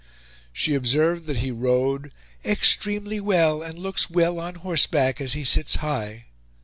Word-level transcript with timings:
She 0.51 0.73
observed 0.73 1.25
that 1.25 1.37
he 1.45 1.51
rode 1.51 2.11
"extremely 2.43 3.19
well, 3.19 3.61
and 3.61 3.77
looks 3.77 4.09
well 4.09 4.39
on 4.39 4.55
horseback, 4.55 5.21
as 5.21 5.33
he 5.33 5.43
sits 5.43 5.75
high." 5.75 6.25